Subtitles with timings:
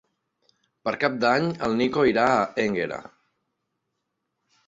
[0.87, 2.99] Per Cap d'Any en Nico irà a Énguera.